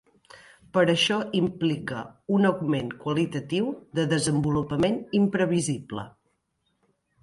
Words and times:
Per 0.77 0.83
això 0.93 1.17
implica 1.39 2.01
un 2.39 2.51
augment 2.51 2.91
qualitatiu 3.05 3.71
de 4.01 4.09
desenvolupament 4.17 5.01
imprevisible. 5.25 6.13